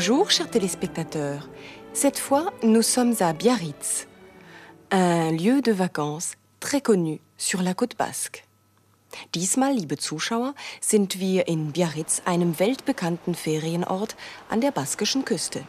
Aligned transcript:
Bonjour, 0.00 0.30
chers 0.30 0.48
téléspectateurs. 0.48 1.48
Cette 1.92 2.20
fois, 2.20 2.52
nous 2.62 2.82
sommes 2.82 3.16
à 3.18 3.32
Biarritz, 3.32 4.06
un 4.92 5.32
lieu 5.32 5.60
de 5.60 5.72
vacances 5.72 6.34
très 6.60 6.80
connu 6.80 7.20
sur 7.36 7.62
la 7.62 7.74
côte 7.74 7.96
basque. 7.96 8.46
Diesmal, 9.32 9.74
liebe 9.74 9.98
Zuschauer, 9.98 10.54
sind 10.80 11.18
wir 11.18 11.48
in 11.48 11.72
Biarritz, 11.72 12.22
einem 12.26 12.60
weltbekannten 12.60 13.34
Ferienort 13.34 14.14
an 14.48 14.60
der 14.60 14.70
baskischen 14.70 15.24
Küste. 15.24 15.64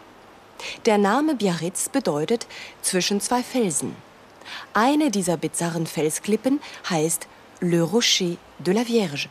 Der 0.86 1.00
Name 1.00 1.34
Biarritz 1.34 1.90
bedeutet 1.90 2.46
zwischen 2.84 3.22
zwei 3.22 3.42
Felsen. 3.42 3.96
Eine 4.76 5.10
dieser 5.10 5.38
bizarren 5.38 5.88
Felsklippen 5.88 6.60
heißt 6.88 7.28
Le 7.62 7.82
Rocher 7.82 8.38
de 8.60 8.76
la 8.76 8.86
Vierge, 8.86 9.28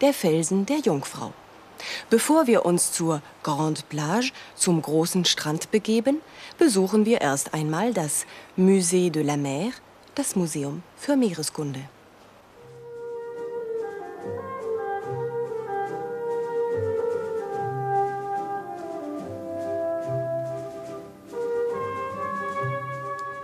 der 0.00 0.12
Felsen 0.12 0.66
der 0.66 0.78
Jungfrau. 0.78 1.32
Bevor 2.08 2.46
wir 2.46 2.64
uns 2.64 2.92
zur 2.92 3.22
Grande 3.42 3.82
Plage, 3.88 4.32
zum 4.54 4.80
großen 4.82 5.24
Strand 5.24 5.70
begeben, 5.70 6.20
besuchen 6.58 7.06
wir 7.06 7.20
erst 7.20 7.54
einmal 7.54 7.94
das 7.94 8.26
Musée 8.56 9.10
de 9.10 9.22
la 9.22 9.36
Mer, 9.36 9.70
das 10.14 10.36
Museum 10.36 10.82
für 10.96 11.16
Meereskunde. 11.16 11.80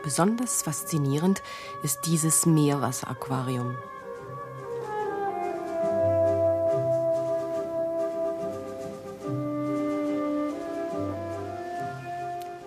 Besonders 0.06 0.62
faszinierend 0.62 1.42
ist 1.82 2.06
dieses 2.06 2.46
Meerwasseraquarium. 2.46 3.76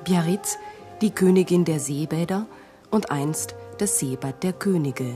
Biarritz, 0.09 0.57
die 1.01 1.11
Königin 1.11 1.65
der 1.65 1.79
Seebäder 1.79 2.47
und 2.89 3.11
einst 3.11 3.53
das 3.77 3.99
Seebad 3.99 4.41
der 4.41 4.53
Könige. 4.53 5.13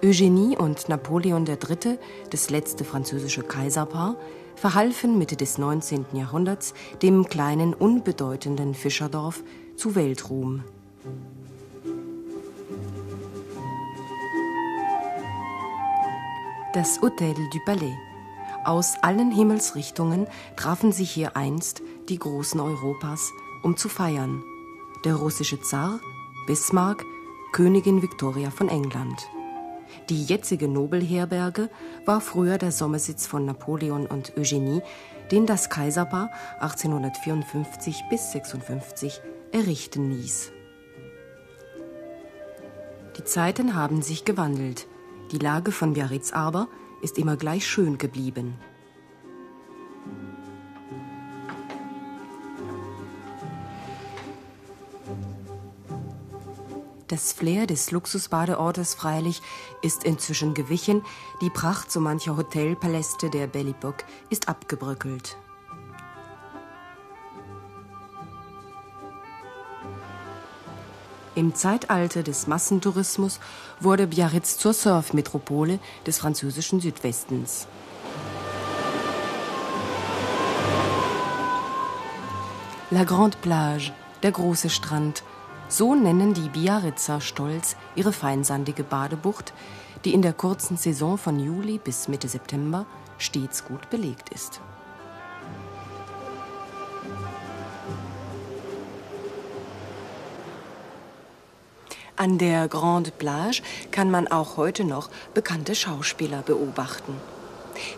Eugénie 0.00 0.56
und 0.56 0.88
Napoleon 0.88 1.46
III., 1.46 1.98
das 2.30 2.48
letzte 2.48 2.86
französische 2.86 3.42
Kaiserpaar, 3.42 4.16
verhalfen 4.56 5.18
Mitte 5.18 5.36
des 5.36 5.58
19. 5.58 6.06
Jahrhunderts 6.14 6.72
dem 7.02 7.28
kleinen, 7.28 7.74
unbedeutenden 7.74 8.72
Fischerdorf 8.72 9.42
zu 9.76 9.94
Weltruhm. 9.94 10.64
Das 16.72 16.98
Hôtel 17.02 17.34
du 17.34 17.58
Palais. 17.66 18.11
Aus 18.64 18.94
allen 19.02 19.32
Himmelsrichtungen 19.32 20.28
trafen 20.56 20.92
sich 20.92 21.10
hier 21.10 21.36
einst 21.36 21.82
die 22.08 22.18
Großen 22.18 22.60
Europas, 22.60 23.32
um 23.62 23.76
zu 23.76 23.88
feiern. 23.88 24.44
Der 25.04 25.16
russische 25.16 25.60
Zar, 25.60 25.98
Bismarck, 26.46 27.04
Königin 27.52 28.02
Victoria 28.02 28.50
von 28.50 28.68
England. 28.68 29.20
Die 30.08 30.24
jetzige 30.24 30.68
Nobelherberge 30.68 31.70
war 32.06 32.20
früher 32.20 32.56
der 32.56 32.72
Sommersitz 32.72 33.26
von 33.26 33.44
Napoleon 33.44 34.06
und 34.06 34.36
Eugenie, 34.36 34.80
den 35.30 35.46
das 35.46 35.68
Kaiserpaar 35.68 36.30
1854 36.60 38.04
bis 38.10 38.32
56 38.32 39.20
errichten 39.50 40.10
ließ. 40.10 40.52
Die 43.18 43.24
Zeiten 43.24 43.74
haben 43.74 44.02
sich 44.02 44.24
gewandelt. 44.24 44.86
Die 45.32 45.38
Lage 45.38 45.72
von 45.72 45.94
Biarritz 45.94 46.32
aber 46.32 46.68
ist 47.02 47.18
immer 47.18 47.36
gleich 47.36 47.66
schön 47.66 47.98
geblieben. 47.98 48.54
Das 57.12 57.34
Flair 57.34 57.66
des 57.66 57.90
Luxusbadeortes 57.90 58.94
freilich 58.94 59.42
ist 59.82 60.02
inzwischen 60.04 60.54
gewichen, 60.54 61.02
die 61.42 61.50
Pracht 61.50 61.92
so 61.92 62.00
mancher 62.00 62.38
Hotelpaläste 62.38 63.28
der 63.28 63.52
Époque 63.52 64.04
ist 64.30 64.48
abgebröckelt. 64.48 65.36
Im 71.34 71.54
Zeitalter 71.54 72.22
des 72.22 72.46
Massentourismus 72.46 73.40
wurde 73.80 74.06
Biarritz 74.06 74.58
zur 74.58 74.74
Surfmetropole 74.74 75.78
des 76.06 76.18
französischen 76.18 76.80
Südwestens. 76.80 77.66
La 82.90 83.04
Grande 83.04 83.38
Plage, 83.40 83.92
der 84.22 84.32
große 84.32 84.68
Strand, 84.68 85.22
so 85.68 85.94
nennen 85.94 86.34
die 86.34 86.50
Biarritzer 86.50 87.22
stolz 87.22 87.76
ihre 87.94 88.12
feinsandige 88.12 88.84
Badebucht, 88.84 89.54
die 90.04 90.12
in 90.12 90.20
der 90.20 90.34
kurzen 90.34 90.76
Saison 90.76 91.16
von 91.16 91.40
Juli 91.40 91.78
bis 91.78 92.08
Mitte 92.08 92.28
September 92.28 92.84
stets 93.16 93.64
gut 93.64 93.88
belegt 93.88 94.28
ist. 94.28 94.60
An 102.22 102.38
der 102.38 102.68
Grande 102.68 103.10
Plage 103.10 103.62
kann 103.90 104.08
man 104.08 104.28
auch 104.28 104.56
heute 104.56 104.84
noch 104.84 105.10
bekannte 105.34 105.74
Schauspieler 105.74 106.42
beobachten. 106.42 107.16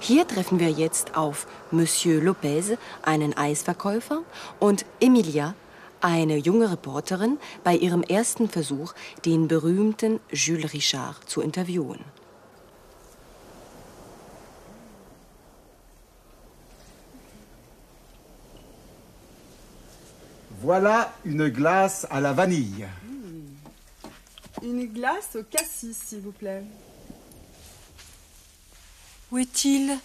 Hier 0.01 0.27
treffen 0.27 0.59
wir 0.59 0.71
jetzt 0.71 1.15
auf 1.15 1.47
Monsieur 1.71 2.23
Lopez, 2.23 2.79
einen 3.03 3.37
Eisverkäufer, 3.37 4.23
und 4.61 4.87
Emilia, 4.99 5.53
eine 6.01 6.39
junge 6.39 6.73
Reporterin, 6.73 7.37
bei 7.65 7.77
ihrem 7.77 8.03
ersten 8.03 8.49
Versuch, 8.49 8.95
den 9.27 9.47
berühmten 9.47 10.21
Jules 10.31 10.73
Richard 10.73 11.29
zu 11.29 11.43
interviewen. 11.43 12.03
Voilà 20.63 21.13
une 21.27 21.51
glace 21.51 22.07
à 22.07 22.21
la 22.23 22.35
vanille. 22.35 22.89
Une 24.65 24.87
glace 24.87 25.37
au 25.37 25.43
cassis, 25.43 25.95
s'il 25.95 26.21
vous 26.21 26.33
plaît. 26.33 26.65
Où 29.31 29.37
est-il? 29.37 29.99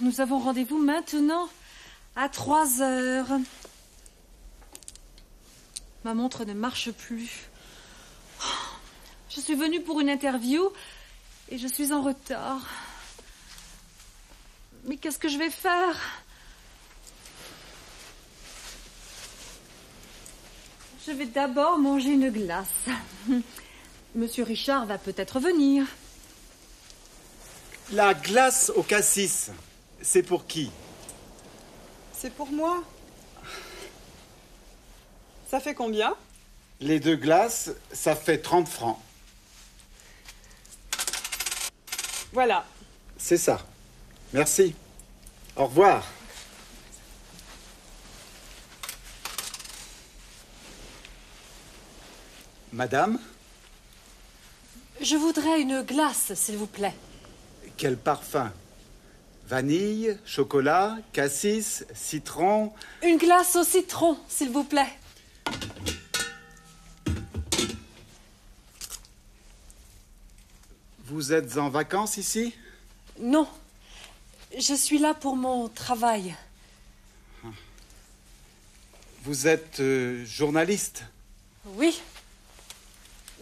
Nous 0.00 0.20
avons 0.20 0.38
rendez-vous 0.38 0.78
maintenant 0.78 1.48
à 2.14 2.28
3 2.28 2.82
heures. 2.82 3.40
Ma 6.04 6.14
montre 6.14 6.44
ne 6.44 6.52
marche 6.52 6.92
plus. 6.92 7.48
Je 9.28 9.40
suis 9.40 9.56
venue 9.56 9.82
pour 9.82 10.00
une 10.00 10.08
interview 10.08 10.70
et 11.48 11.58
je 11.58 11.66
suis 11.66 11.92
en 11.92 12.02
retard. 12.02 12.64
Mais 14.84 14.98
qu'est-ce 14.98 15.18
que 15.18 15.28
je 15.28 15.38
vais 15.38 15.50
faire? 15.50 16.24
Je 21.06 21.12
vais 21.12 21.26
d'abord 21.26 21.78
manger 21.78 22.10
une 22.10 22.30
glace. 22.30 22.66
Monsieur 24.16 24.42
Richard 24.42 24.86
va 24.86 24.98
peut-être 24.98 25.38
venir. 25.38 25.86
La 27.92 28.12
glace 28.12 28.72
au 28.74 28.82
cassis, 28.82 29.50
c'est 30.02 30.24
pour 30.24 30.46
qui? 30.46 30.72
C'est 32.12 32.32
pour 32.32 32.48
moi. 32.50 32.82
Ça 35.48 35.60
fait 35.60 35.74
combien? 35.74 36.16
Les 36.80 36.98
deux 36.98 37.16
glaces, 37.16 37.70
ça 37.92 38.16
fait 38.16 38.38
30 38.38 38.66
francs. 38.66 38.98
Voilà. 42.32 42.66
C'est 43.16 43.38
ça. 43.38 43.64
Merci. 44.32 44.74
Au 45.54 45.66
revoir. 45.66 46.04
Madame, 52.76 53.18
Je 55.00 55.16
voudrais 55.16 55.62
une 55.62 55.80
glace, 55.80 56.34
s'il 56.34 56.58
vous 56.58 56.66
plaît. 56.66 56.92
quel 57.78 57.96
parfum? 57.96 58.52
Vanille, 59.48 60.18
chocolat, 60.26 60.98
cassis, 61.14 61.86
citron. 61.94 62.74
Une 63.02 63.16
glace 63.16 63.56
au 63.56 63.64
citron, 63.64 64.18
s'il 64.28 64.50
vous 64.50 64.64
plaît. 64.64 64.92
Vous 71.06 71.32
êtes 71.32 71.56
en 71.56 71.70
vacances 71.70 72.18
ici? 72.18 72.52
Non. 73.18 73.48
Je 74.58 74.74
suis 74.74 74.98
là 74.98 75.14
pour 75.14 75.36
mon 75.36 75.68
travail. 75.70 76.34
Vous 79.22 79.46
êtes 79.46 79.80
euh, 79.80 80.26
journaliste? 80.26 81.04
Oui. 81.64 82.02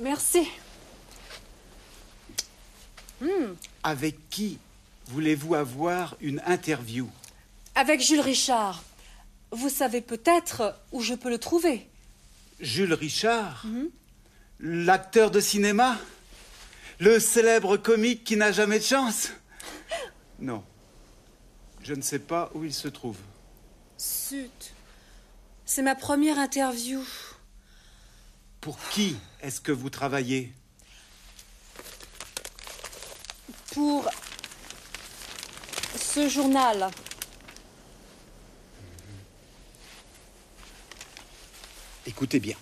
Merci. 0.00 0.48
Avec 3.82 4.28
qui 4.30 4.58
voulez-vous 5.08 5.54
avoir 5.54 6.16
une 6.20 6.40
interview? 6.46 7.08
Avec 7.74 8.00
Jules 8.00 8.20
Richard. 8.20 8.82
Vous 9.50 9.68
savez 9.68 10.00
peut-être 10.00 10.74
où 10.92 11.00
je 11.00 11.14
peux 11.14 11.30
le 11.30 11.38
trouver. 11.38 11.88
Jules 12.60 12.92
Richard? 12.92 13.64
L'acteur 14.60 15.30
de 15.30 15.40
cinéma? 15.40 15.98
Le 17.00 17.18
célèbre 17.18 17.76
comique 17.76 18.24
qui 18.24 18.36
n'a 18.36 18.52
jamais 18.52 18.78
de 18.78 18.84
chance? 18.84 19.30
Non. 20.40 20.64
Je 21.82 21.94
ne 21.94 22.02
sais 22.02 22.18
pas 22.18 22.50
où 22.54 22.64
il 22.64 22.74
se 22.74 22.88
trouve. 22.88 23.16
Zut. 24.00 24.74
C'est 25.64 25.82
ma 25.82 25.94
première 25.94 26.38
interview. 26.38 27.00
Pour 28.64 28.78
qui 28.88 29.14
est-ce 29.42 29.60
que 29.60 29.72
vous 29.72 29.90
travaillez? 29.90 30.50
Pour 33.74 34.08
ce 35.94 36.30
journal. 36.30 36.88
Écoutez 42.06 42.40
bien. 42.40 42.56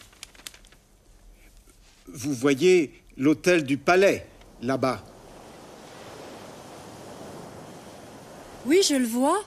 Vous 2.08 2.34
voyez 2.34 3.00
l'hôtel 3.16 3.64
du 3.64 3.78
Palais, 3.78 4.26
là-bas? 4.60 5.04
Oui, 8.66 8.82
je 8.82 8.96
le 8.96 9.06
vois. 9.06 9.40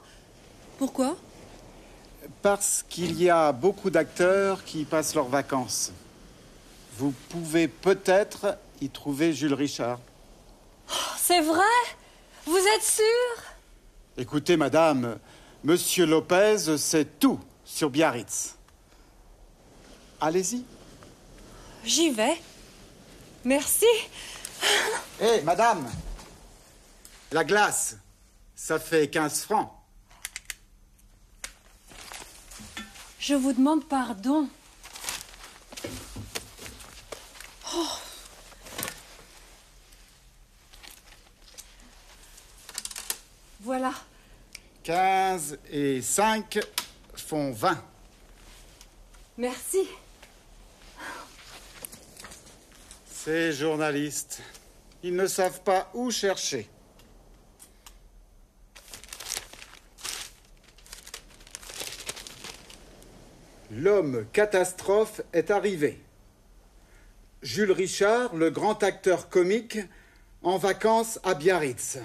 Pourquoi? 0.77 1.17
Parce 2.41 2.85
qu'il 2.87 3.21
y 3.21 3.29
a 3.29 3.51
beaucoup 3.51 3.89
d'acteurs 3.89 4.63
qui 4.63 4.85
passent 4.85 5.15
leurs 5.15 5.27
vacances. 5.27 5.91
Vous 6.97 7.11
pouvez 7.29 7.67
peut-être 7.67 8.57
y 8.79 8.89
trouver 8.89 9.33
Jules 9.33 9.53
Richard. 9.53 9.99
C'est 11.17 11.41
vrai? 11.41 11.63
Vous 12.45 12.57
êtes 12.57 12.83
sûr? 12.83 13.43
Écoutez, 14.17 14.55
madame, 14.55 15.17
Monsieur 15.63 16.05
Lopez 16.05 16.77
sait 16.77 17.05
tout 17.05 17.39
sur 17.65 17.89
Biarritz. 17.89 18.55
Allez-y. 20.21 20.63
J'y 21.83 22.11
vais. 22.11 22.39
Merci. 23.43 23.85
Hé, 25.19 25.41
madame 25.41 25.89
La 27.31 27.43
glace, 27.43 27.97
ça 28.55 28.79
fait 28.79 29.09
15 29.09 29.41
francs. 29.41 29.71
Je 33.19 33.33
vous 33.33 33.53
demande 33.53 33.85
pardon. 33.85 34.47
Oh. 37.75 37.87
Voilà. 43.61 43.93
15 44.83 45.57
et 45.71 46.01
5 46.01 46.59
font 47.15 47.51
20. 47.51 47.83
Merci. 49.37 49.87
Ces 53.11 53.51
journalistes, 53.51 54.41
ils 55.03 55.15
ne 55.15 55.25
savent 55.25 55.61
pas 55.61 55.89
où 55.95 56.11
chercher. 56.11 56.69
L'homme 63.71 64.25
catastrophe 64.31 65.21
est 65.33 65.51
arrivé. 65.51 65.99
Jules 67.45 67.71
Richard, 67.71 68.33
le 68.33 68.49
grand 68.49 68.81
acteur 68.81 69.29
comique, 69.29 69.77
en 70.41 70.57
vacances 70.57 71.19
à 71.23 71.35
Biarritz. 71.35 71.99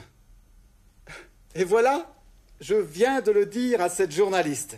Et 1.55 1.65
voilà, 1.65 2.15
je 2.61 2.75
viens 2.75 3.23
de 3.23 3.31
le 3.31 3.47
dire 3.47 3.81
à 3.81 3.89
cette 3.89 4.13
journaliste. 4.13 4.77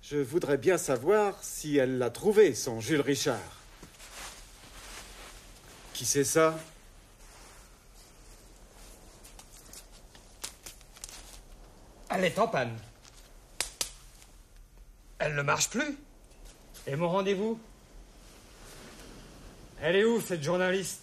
Je 0.00 0.16
voudrais 0.16 0.56
bien 0.56 0.78
savoir 0.78 1.44
si 1.44 1.76
elle 1.76 1.98
l'a 1.98 2.08
trouvé, 2.08 2.54
son 2.54 2.80
Jules 2.80 3.02
Richard. 3.02 3.38
Qui 5.92 6.06
c'est 6.06 6.24
ça? 6.24 6.58
Elle 12.08 12.24
est 12.24 12.38
en 12.38 12.48
panne. 12.48 12.78
Elle 15.18 15.34
ne 15.34 15.42
marche 15.42 15.68
plus. 15.68 15.98
Et 16.86 16.96
mon 16.96 17.10
rendez-vous? 17.10 17.60
Elle 19.82 19.96
est 19.96 20.04
où, 20.04 20.20
cette 20.20 20.42
journaliste? 20.42 21.00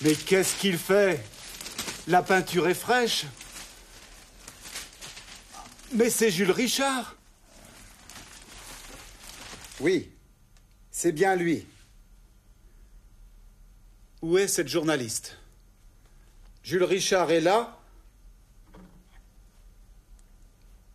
Mais 0.00 0.14
qu'est-ce 0.14 0.56
qu'il 0.56 0.78
fait? 0.78 1.22
La 2.06 2.22
peinture 2.22 2.68
est 2.68 2.74
fraîche. 2.74 3.26
Mais 5.92 6.08
c'est 6.08 6.30
Jules 6.30 6.50
Richard. 6.50 7.16
Oui, 9.80 10.10
c'est 10.90 11.12
bien 11.12 11.36
lui. 11.36 11.66
Où 14.22 14.38
est 14.38 14.48
cette 14.48 14.68
journaliste? 14.68 15.36
Jules 16.62 16.84
Richard 16.84 17.30
est 17.30 17.40
là. 17.40 17.78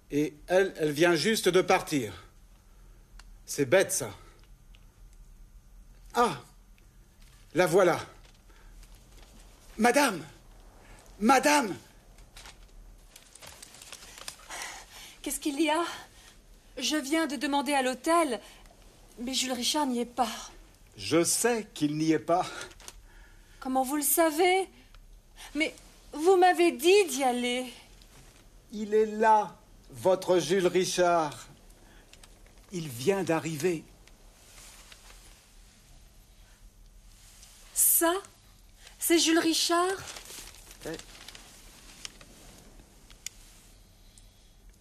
Et 0.09 0.33
elle, 0.47 0.73
elle 0.77 0.91
vient 0.91 1.15
juste 1.15 1.47
de 1.47 1.61
partir. 1.61 2.13
C'est 3.45 3.65
bête, 3.65 3.91
ça. 3.91 4.11
Ah, 6.13 6.41
la 7.53 7.65
voilà. 7.65 7.99
Madame 9.77 10.21
Madame 11.19 11.75
Qu'est-ce 15.21 15.39
qu'il 15.39 15.61
y 15.61 15.69
a? 15.69 15.83
Je 16.77 16.97
viens 16.97 17.27
de 17.27 17.35
demander 17.35 17.73
à 17.73 17.81
l'hôtel, 17.81 18.41
mais 19.19 19.33
Jules 19.33 19.51
Richard 19.51 19.85
n'y 19.85 19.99
est 19.99 20.05
pas. 20.05 20.31
Je 20.97 21.23
sais 21.23 21.67
qu'il 21.73 21.95
n'y 21.95 22.11
est 22.11 22.19
pas. 22.19 22.45
Comment 23.61 23.83
vous 23.83 23.95
le 23.97 24.01
savez? 24.01 24.67
Mais 25.53 25.73
vous 26.13 26.35
m'avez 26.35 26.71
dit 26.71 27.05
d'y 27.05 27.23
aller. 27.23 27.71
Il 28.71 28.93
est 28.95 29.05
là, 29.05 29.55
votre 29.91 30.39
Jules 30.39 30.65
Richard. 30.65 31.47
Il 32.71 32.89
vient 32.89 33.23
d'arriver. 33.23 33.83
Ça? 37.75 38.13
C'est 38.97 39.19
Jules 39.19 39.37
Richard? 39.37 39.95
Eh. 40.87 40.97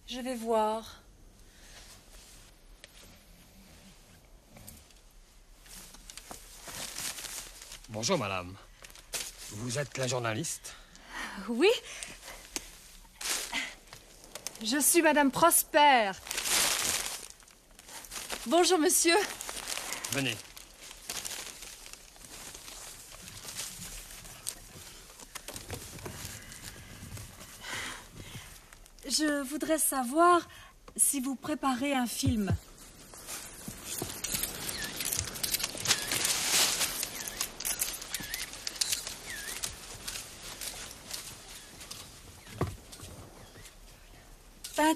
Je 0.07 0.21
vais 0.21 0.35
voir. 0.35 0.97
Bonjour, 7.89 8.17
madame. 8.17 8.55
Vous 9.53 9.77
êtes 9.77 9.97
la 9.97 10.07
journaliste 10.07 10.75
Oui 11.49 11.69
Je 14.63 14.79
suis 14.79 15.01
Madame 15.01 15.31
Prosper. 15.31 16.11
Bonjour, 18.47 18.79
monsieur. 18.79 19.15
Venez. 20.11 20.35
Je 29.05 29.43
voudrais 29.43 29.79
savoir 29.79 30.47
si 30.95 31.19
vous 31.19 31.35
préparez 31.35 31.93
un 31.93 32.07
film. 32.07 32.55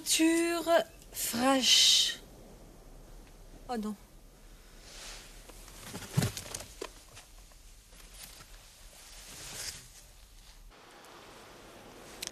Peinture 0.05 0.71
fraîche. 1.12 2.19
Oh 3.67 3.75
non. 3.75 3.95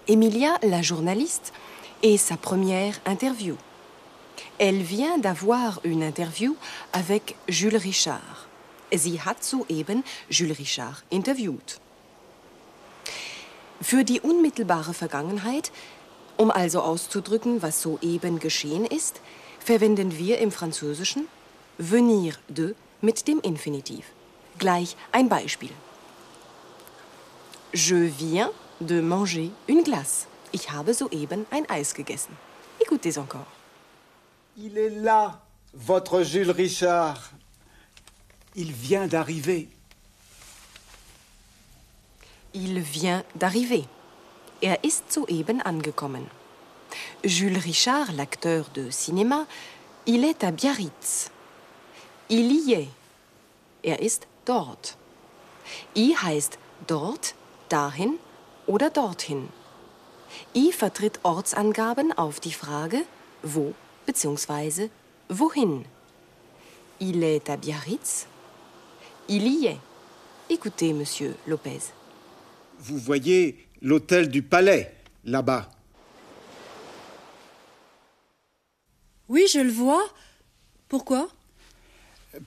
Emilia, 0.07 0.59
la 0.61 0.83
journaliste, 0.83 1.51
est 2.03 2.17
sa 2.17 2.37
première 2.37 2.99
interview. 3.05 3.55
Elle 4.59 4.83
vient 4.83 5.17
d'avoir 5.17 5.79
une 5.83 6.03
interview 6.03 6.55
avec 6.91 7.35
Jules 7.47 7.77
Richard. 7.77 8.47
Sie 8.91 9.19
hat 9.25 9.37
soeben 9.41 10.03
Jules 10.29 10.51
Richard 10.51 11.03
interviewt. 11.11 11.79
Für 13.81 14.03
die 14.03 14.21
unmittelbare 14.21 14.93
Vergangenheit, 14.93 15.71
um 16.37 16.51
also 16.51 16.81
auszudrücken, 16.81 17.61
was 17.61 17.81
soeben 17.81 18.39
geschehen 18.39 18.85
ist, 18.85 19.21
verwenden 19.59 20.17
wir 20.17 20.39
im 20.39 20.51
Französischen 20.51 21.27
venir 21.77 22.35
de 22.47 22.75
mit 23.01 23.27
dem 23.27 23.39
Infinitiv. 23.41 24.05
Gleich 24.57 24.95
ein 25.11 25.29
Beispiel. 25.29 25.71
Je 27.73 28.09
viens 28.09 28.49
de 28.79 29.01
manger 29.01 29.49
une 29.67 29.83
glace. 29.83 30.27
Ich 30.51 30.71
habe 30.71 30.93
soeben 30.93 31.45
ein 31.49 31.67
Eis 31.69 31.93
gegessen. 31.93 32.37
Écoutez 32.79 33.17
encore. 33.17 33.47
Il 34.55 34.77
est 34.77 34.89
là, 34.89 35.41
votre 35.73 36.23
Jules 36.23 36.51
Richard. 36.51 37.31
Il 38.55 38.71
vient 38.71 39.07
d'arriver. 39.07 39.67
Il 42.53 42.79
vient 42.81 43.23
d'arriver. 43.33 43.85
Er 44.63 44.81
ist 44.81 45.11
soeben 45.11 45.61
angekommen. 45.61 46.31
Jules 47.21 47.65
Richard, 47.65 48.13
l'acteur 48.13 48.63
de 48.73 48.89
cinéma, 48.91 49.45
il 50.05 50.23
est 50.23 50.41
à 50.41 50.51
Biarritz. 50.51 51.31
Il 52.29 52.49
y 52.49 52.71
est. 52.71 52.87
Er 53.83 53.99
ist 53.99 54.25
dort. 54.45 54.95
I 55.97 56.15
heißt 56.15 56.57
dort, 56.87 57.35
dahin 57.67 58.19
oder 58.65 58.89
dorthin. 58.89 59.49
I 60.55 60.71
vertritt 60.71 61.19
Ortsangaben 61.23 62.17
auf 62.17 62.39
die 62.39 62.53
Frage 62.53 63.03
wo 63.41 63.73
bzw. 64.05 64.87
wohin. 65.27 65.83
Il 67.01 67.21
est 67.21 67.49
à 67.49 67.57
Biarritz. 67.57 68.27
Il 69.27 69.45
y 69.45 69.65
est. 69.65 69.79
Écoutez, 70.49 70.93
monsieur 70.93 71.35
Lopez. 71.47 71.91
Vous 72.79 72.97
voyez 72.97 73.57
l'hôtel 73.83 74.29
du 74.29 74.41
Palais, 74.41 74.95
là-bas. 75.25 75.69
Oui, 79.27 79.45
je 79.51 79.59
le 79.59 79.71
vois. 79.71 80.03
Pourquoi? 80.87 81.27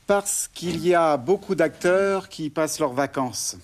Parce 0.07 0.49
qu'il 0.53 0.85
y 0.85 0.95
a 0.95 1.17
beaucoup 1.17 1.55
d'acteurs 1.55 2.29
qui 2.29 2.47
y 2.47 2.51
passent 2.51 2.81
leurs 2.81 2.93
vacances. 2.93 3.57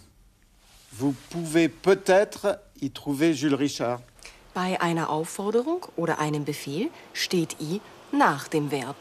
Vous 0.92 1.14
pouvez 1.30 1.68
peut-être 1.68 2.60
y 2.80 2.90
trouver 2.90 3.34
Jules 3.34 3.54
Richard. 3.54 4.00
Bei 4.54 4.78
einer 4.80 5.08
Aufforderung 5.08 5.86
oder 5.96 6.18
einem 6.18 6.44
Befehl 6.44 6.90
steht 7.14 7.56
i 7.58 7.80
nach 8.12 8.48
dem 8.48 8.70
Verb. 8.70 8.96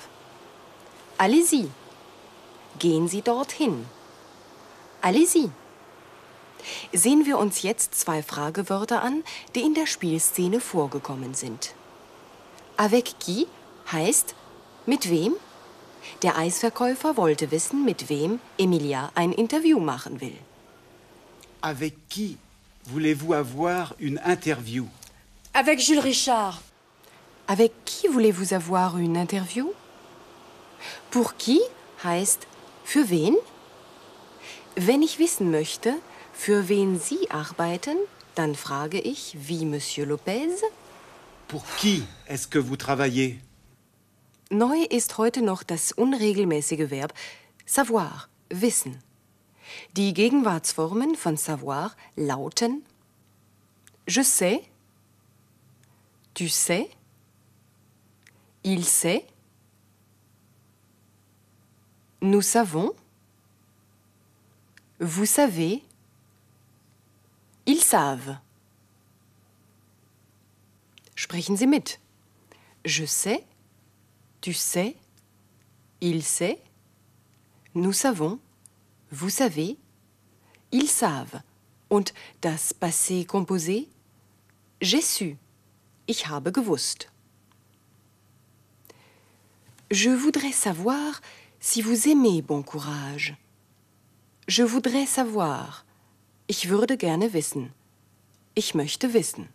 Allez-y. 1.17 1.67
Gehen 2.79 3.09
Sie 3.09 3.21
dorthin. 3.21 3.85
Allez-y. 5.01 5.51
Sehen 6.93 7.25
wir 7.25 7.37
uns 7.37 7.61
jetzt 7.61 7.95
zwei 7.95 8.23
Fragewörter 8.23 9.01
an, 9.01 9.23
die 9.55 9.61
in 9.61 9.73
der 9.73 9.87
Spielszene 9.87 10.59
vorgekommen 10.59 11.33
sind. 11.33 11.73
Avec 12.77 13.19
qui 13.19 13.47
heißt 13.91 14.35
mit 14.85 15.09
wem? 15.09 15.33
Der 16.23 16.37
Eisverkäufer 16.37 17.15
wollte 17.17 17.51
wissen, 17.51 17.85
mit 17.85 18.09
wem 18.09 18.39
Emilia 18.57 19.11
ein 19.15 19.31
Interview 19.31 19.79
machen 19.79 20.19
will. 20.19 20.37
Avec 21.61 21.93
qui 22.09 22.37
voulez-vous 22.91 23.33
avoir 23.33 23.93
une 23.99 24.19
interview 24.25 24.87
Avec 25.53 25.79
Jules 25.79 25.99
Richard. 25.99 26.61
Avec 27.45 27.71
qui 27.85 28.07
voulez-vous 28.07 28.53
avoir 28.53 28.97
une 28.97 29.15
Interview? 29.15 29.73
Pour 31.11 31.35
qui 31.37 31.59
heißt 32.03 32.47
für 32.83 33.09
wen? 33.09 33.35
Wenn 34.75 35.01
ich 35.01 35.19
wissen 35.19 35.51
möchte, 35.51 35.95
für 36.41 36.67
wen 36.69 36.99
Sie 36.99 37.29
arbeiten, 37.29 37.97
dann 38.33 38.55
frage 38.55 38.99
ich, 38.99 39.37
wie 39.47 39.63
Monsieur 39.63 40.07
Lopez. 40.07 40.63
Pour 41.47 41.63
qui 41.77 42.03
est-ce 42.25 42.47
que 42.47 42.57
vous 42.57 42.77
travaillez 42.77 43.39
Neu 44.49 44.83
ist 44.89 45.19
heute 45.19 45.43
noch 45.43 45.61
das 45.61 45.91
unregelmäßige 45.91 46.89
Verb 46.89 47.13
savoir, 47.67 48.27
wissen. 48.49 48.97
Die 49.95 50.15
Gegenwartsformen 50.15 51.13
von 51.15 51.37
savoir 51.37 51.95
lauten 52.15 52.83
je 54.07 54.23
sais, 54.23 54.63
tu 56.33 56.49
sais, 56.49 56.89
il 58.63 58.83
sait, 58.83 59.27
nous 62.21 62.41
savons, 62.41 62.93
vous 64.99 65.27
savez, 65.27 65.83
savent. 67.91 68.37
Sprechen 71.15 71.57
Sie 71.57 71.67
mit. 71.67 71.99
Je 72.85 73.05
sais, 73.05 73.43
tu 74.39 74.53
sais, 74.53 74.95
il 75.99 76.23
sait, 76.23 76.61
nous 77.75 77.91
savons, 77.91 78.39
vous 79.11 79.29
savez, 79.29 79.77
ils 80.71 80.87
savent. 80.87 81.41
Und 81.89 82.13
das 82.41 82.73
Passé 82.73 83.25
composé 83.25 83.89
J'ai 84.79 85.01
su. 85.01 85.35
Ich 86.07 86.27
habe 86.27 86.53
gewusst. 86.53 87.11
Je 89.91 90.09
voudrais 90.09 90.53
savoir 90.53 91.21
si 91.59 91.81
vous 91.81 92.07
aimez 92.07 92.41
Bon 92.41 92.63
Courage. 92.63 93.35
Je 94.47 94.63
voudrais 94.63 95.05
savoir. 95.05 95.85
Ich 96.47 96.69
würde 96.69 96.97
gerne 96.97 97.33
wissen. 97.33 97.73
Ich 98.53 98.75
möchte 98.75 99.13
wissen. 99.13 99.49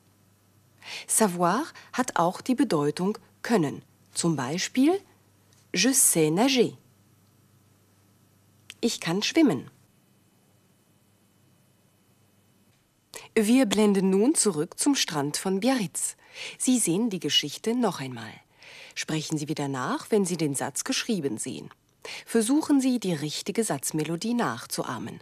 Savoir 1.06 1.64
hat 1.92 2.16
auch 2.16 2.40
die 2.40 2.54
Bedeutung 2.54 3.18
können. 3.42 3.82
Zum 4.12 4.36
Beispiel 4.36 5.00
Je 5.74 5.92
sais 5.92 6.30
nager. 6.30 6.72
Ich 8.80 9.00
kann 9.00 9.22
schwimmen. 9.22 9.70
Wir 13.34 13.66
blenden 13.66 14.08
nun 14.08 14.34
zurück 14.34 14.78
zum 14.78 14.94
Strand 14.94 15.36
von 15.36 15.60
Biarritz. 15.60 16.16
Sie 16.56 16.78
sehen 16.78 17.10
die 17.10 17.20
Geschichte 17.20 17.74
noch 17.74 18.00
einmal. 18.00 18.32
Sprechen 18.94 19.36
Sie 19.36 19.48
wieder 19.48 19.68
nach, 19.68 20.10
wenn 20.10 20.24
Sie 20.24 20.38
den 20.38 20.54
Satz 20.54 20.84
geschrieben 20.84 21.36
sehen. 21.36 21.68
Versuchen 22.24 22.80
Sie, 22.80 22.98
die 22.98 23.12
richtige 23.12 23.62
Satzmelodie 23.62 24.32
nachzuahmen. 24.32 25.20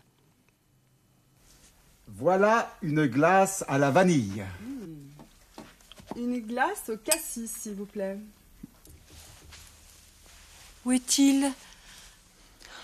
Voilà 2.16 2.72
une 2.80 3.06
glace 3.06 3.64
à 3.66 3.76
la 3.76 3.90
vanille. 3.90 4.44
Une 6.14 6.38
glace 6.38 6.88
au 6.88 6.96
cassis, 6.96 7.50
s'il 7.50 7.74
vous 7.74 7.86
plaît. 7.86 8.18
Où 10.84 10.92
est-il? 10.92 11.50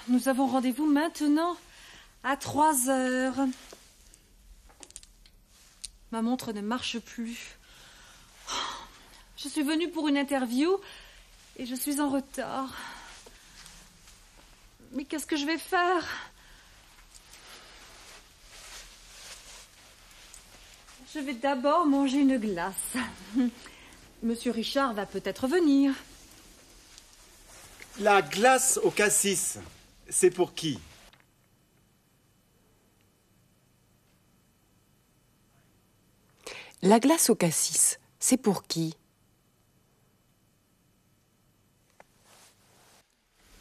Nous 0.09 0.29
avons 0.29 0.49
rendez-vous 0.49 0.87
maintenant 0.87 1.57
à 2.25 2.37
3 2.37 2.89
heures. 2.89 3.47
Ma 6.11 6.23
montre 6.23 6.53
ne 6.53 6.61
marche 6.61 6.99
plus. 6.99 7.57
Oh, 8.51 8.55
Je 9.37 9.49
suis 9.49 9.63
venue 9.63 9.91
pour 9.91 10.09
une 10.09 10.19
interview 10.19 10.77
et 11.57 11.67
je 11.67 11.75
suis 11.77 12.01
en 12.01 12.11
retard. 12.11 12.75
Mais 14.91 15.05
qu'est-ce 15.05 15.27
que 15.27 15.37
je 15.37 15.47
vais 15.47 15.59
faire? 15.59 16.05
Je 21.13 21.19
vais 21.19 21.35
d'abord 21.35 21.87
manger 21.87 22.19
une 22.19 22.39
glace. 22.39 22.75
Monsieur 24.23 24.53
Richard 24.53 24.95
va 24.95 25.07
peut-être 25.07 25.49
venir. 25.49 25.93
La 27.99 28.23
glace 28.23 28.79
au 28.85 28.93
cassis, 28.93 29.59
c'est 30.09 30.31
pour 30.31 30.55
qui? 30.55 30.79
La 36.83 37.01
glace 37.01 37.29
au 37.29 37.35
cassis, 37.35 37.99
c'est 38.21 38.37
pour 38.37 38.63
qui? 38.63 38.95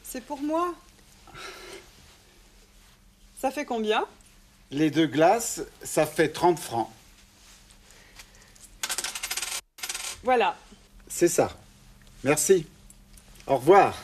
C'est 0.04 0.22
pour 0.22 0.42
moi? 0.42 0.76
Ça 3.40 3.50
fait 3.50 3.66
combien? 3.66 4.06
Les 4.70 4.92
deux 4.92 5.08
glaces, 5.08 5.62
ça 5.84 6.06
fait 6.06 6.30
30 6.30 6.60
francs. 6.60 6.92
Voilà. 10.24 10.56
C'est 11.08 11.28
ça. 11.28 11.50
Merci. 12.24 12.68
Au 13.48 13.58
revoir. 13.58 13.96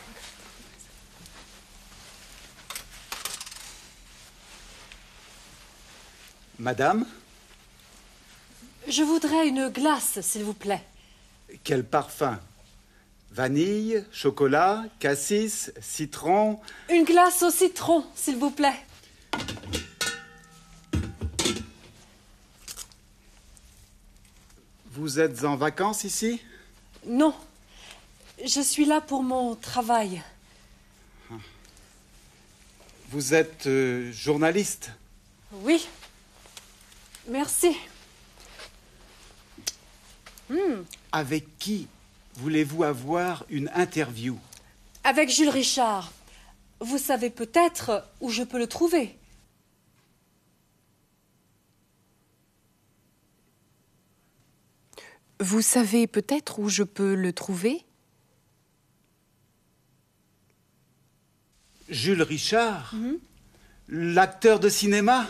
Madame, 6.60 7.06
Je 8.88 9.04
voudrais 9.04 9.48
une 9.48 9.70
glace, 9.70 10.20
s'il 10.22 10.44
vous 10.44 10.54
plaît. 10.54 10.82
quel 11.64 11.84
parfum? 11.84 12.40
Vanille, 13.32 14.06
chocolat, 14.14 14.86
cassis, 15.00 15.72
citron. 15.82 16.60
Une 16.90 17.04
glace 17.04 17.44
au 17.44 17.50
citron, 17.52 18.06
s'il 18.16 18.38
vous 18.38 18.52
plaît. 18.52 18.80
Vous 24.96 25.20
êtes 25.20 25.44
en 25.44 25.58
vacances 25.58 26.06
ici? 26.06 26.40
Non. 27.06 27.36
Je 28.46 28.62
suis 28.62 28.86
là 28.86 29.02
pour 29.02 29.24
mon 29.24 29.56
travail. 29.56 30.24
Vous 33.10 33.34
êtes 33.34 33.68
euh, 33.68 34.14
journaliste? 34.14 34.92
Oui. 35.52 35.86
Merci. 37.28 37.76
Avec 41.12 41.58
qui 41.60 41.88
voulez-vous 42.36 42.86
avoir 42.86 43.44
une 43.50 43.70
interview? 43.76 44.40
Avec 45.04 45.30
Jules 45.30 45.50
Richard. 45.50 46.14
Vous 46.80 47.00
savez 47.00 47.30
peut-être 47.30 48.08
où 48.22 48.30
je 48.30 48.44
peux 48.44 48.60
le 48.60 48.68
trouver. 48.68 49.18
Vous 55.40 55.62
savez 55.62 56.08
peut-être 56.08 56.60
où 56.60 56.70
je 56.70 56.84
peux 56.84 57.14
le 57.16 57.34
trouver? 57.34 57.86
Jules 61.90 62.22
Richard 62.22 62.94
L'acteur 63.88 64.60
de 64.60 64.70
cinéma 64.70 65.28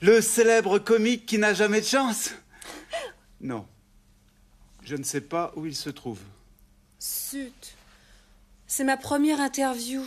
Le 0.00 0.20
célèbre 0.20 0.78
comique 0.78 1.26
qui 1.26 1.38
n'a 1.38 1.54
jamais 1.54 1.80
de 1.80 1.86
chance 1.86 2.30
Non. 3.40 3.66
Je 4.84 4.96
ne 4.96 5.02
sais 5.02 5.20
pas 5.20 5.52
où 5.56 5.66
il 5.66 5.74
se 5.74 5.90
trouve. 5.90 6.20
Zut. 7.00 7.74
C'est 8.66 8.84
ma 8.84 8.96
première 8.96 9.40
interview. 9.40 10.02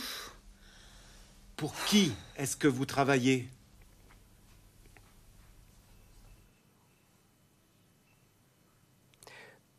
Pour 1.56 1.74
qui 1.84 2.12
est-ce 2.36 2.56
que 2.56 2.68
vous 2.68 2.86
travaillez? 2.86 3.48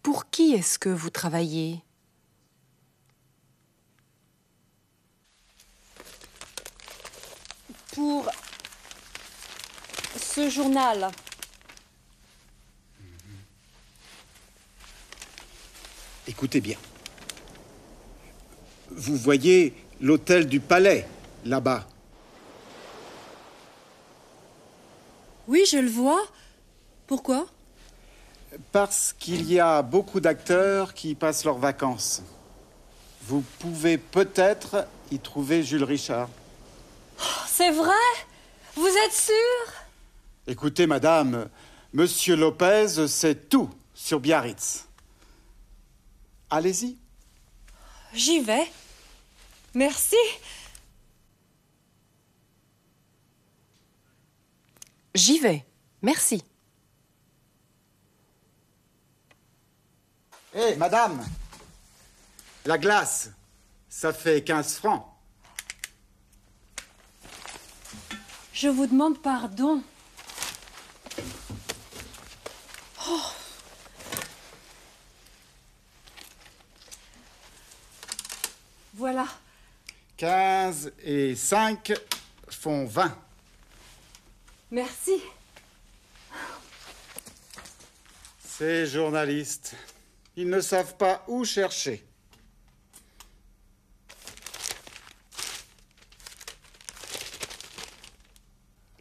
Pour 0.03 0.29
qui 0.29 0.53
est-ce 0.53 0.77
que 0.77 0.89
vous 0.89 1.09
travaillez? 1.09 1.81
Pour 7.93 8.29
ce 10.17 10.49
journal. 10.49 11.09
Écoutez 16.27 16.59
bien. 16.59 16.77
Vous 18.91 19.15
voyez 19.15 19.73
l'hôtel 20.01 20.47
du 20.47 20.59
Palais, 20.59 21.07
là-bas? 21.45 21.87
Oui, 25.47 25.63
je 25.69 25.77
le 25.77 25.89
vois. 25.89 26.21
Pourquoi? 27.07 27.47
Parce 28.71 29.13
qu'il 29.17 29.51
y 29.51 29.59
a 29.59 29.81
beaucoup 29.81 30.19
d'acteurs 30.19 30.93
qui 30.93 31.11
y 31.11 31.15
passent 31.15 31.43
leurs 31.43 31.57
vacances. 31.57 32.21
Vous 33.23 33.41
pouvez 33.59 33.97
peut-être 33.97 34.87
y 35.11 35.19
trouver 35.19 35.63
Jules 35.63 35.83
Richard. 35.83 36.29
C'est 37.47 37.71
vrai? 37.71 37.93
Vous 38.75 38.87
êtes 38.87 39.13
sûr? 39.13 39.73
Écoutez, 40.47 40.87
madame, 40.87 41.49
Monsieur 41.93 42.35
Lopez 42.35 43.07
sait 43.07 43.35
tout 43.35 43.69
sur 43.93 44.19
Biarritz. 44.19 44.85
Allez-y. 46.49 46.97
J'y 48.13 48.41
vais. 48.41 48.67
Merci. 49.73 50.17
J'y 55.15 55.39
vais. 55.39 55.65
Merci. 56.01 56.43
Hé, 60.55 60.75
madame 60.75 61.25
La 62.65 62.77
glace, 62.77 63.31
ça 63.89 64.13
fait 64.13 64.43
15 64.43 64.75
francs. 64.75 65.03
Je 68.53 68.67
vous 68.67 68.85
demande 68.85 69.19
pardon. 69.19 69.81
Oh. 73.07 73.21
Voilà. 78.93 79.25
15 80.17 80.93
et 81.03 81.35
5 81.35 81.93
font 82.47 82.85
20. 82.85 83.17
Merci. 84.69 85.19
Ces 88.45 88.85
journalistes, 88.85 89.75
ils 90.35 90.49
ne 90.49 90.61
savent 90.61 90.95
pas 90.97 91.23
où 91.27 91.45
chercher. 91.45 92.03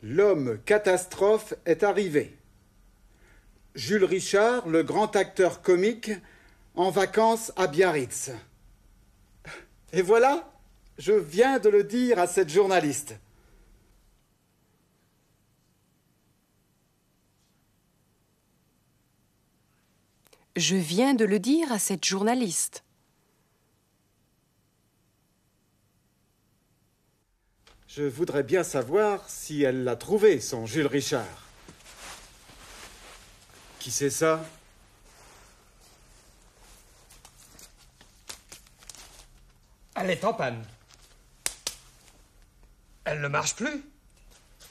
L'homme 0.02 0.58
catastrophe 0.64 1.54
est 1.64 1.84
arrivé. 1.84 2.36
Jules 3.74 4.04
Richard, 4.04 4.68
le 4.68 4.82
grand 4.82 5.14
acteur 5.16 5.62
comique, 5.62 6.10
en 6.74 6.90
vacances 6.90 7.52
à 7.56 7.66
Biarritz. 7.66 8.30
Et 9.92 10.02
voilà, 10.02 10.52
je 10.98 11.12
viens 11.12 11.58
de 11.58 11.68
le 11.68 11.84
dire 11.84 12.18
à 12.18 12.26
cette 12.26 12.48
journaliste. 12.48 13.14
Je 20.56 20.76
viens 20.76 21.14
de 21.14 21.24
le 21.24 21.38
dire 21.38 21.72
à 21.72 21.78
cette 21.78 22.04
journaliste. 22.04 22.84
Je 27.88 28.02
voudrais 28.02 28.42
bien 28.42 28.62
savoir 28.62 29.28
si 29.28 29.62
elle 29.62 29.84
l'a 29.84 29.96
trouvé, 29.96 30.40
son 30.40 30.66
Jules 30.66 30.86
Richard. 30.86 31.46
Qui 33.78 33.90
c'est 33.90 34.10
ça? 34.10 34.44
Elle 39.94 40.10
est 40.10 40.24
en 40.24 40.34
panne. 40.34 40.64
Elle 43.04 43.20
ne 43.20 43.28
marche 43.28 43.56
plus. 43.56 43.84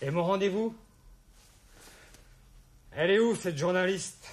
Et 0.01 0.09
mon 0.09 0.23
rendez-vous? 0.23 0.75
Elle 2.91 3.11
est 3.11 3.19
où, 3.19 3.35
cette 3.35 3.57
journaliste? 3.57 4.27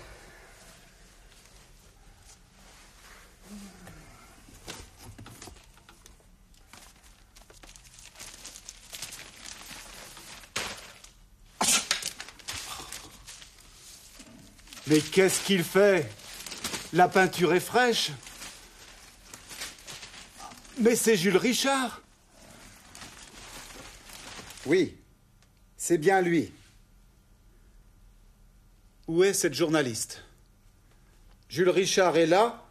Mais 14.88 15.00
qu'est-ce 15.00 15.44
qu'il 15.44 15.64
fait? 15.64 16.10
La 16.94 17.08
peinture 17.08 17.52
est 17.52 17.60
fraîche. 17.60 18.10
Mais 20.78 20.96
c'est 20.96 21.16
Jules 21.16 21.36
Richard. 21.36 22.00
Oui, 24.64 24.96
c'est 25.76 25.98
bien 25.98 26.22
lui. 26.22 26.52
Où 29.06 29.24
est 29.24 29.34
cette 29.34 29.54
journaliste? 29.54 30.22
Jules 31.48 31.70
Richard 31.70 32.16
est 32.16 32.26
là. 32.26 32.64